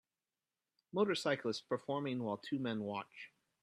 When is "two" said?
2.37-2.57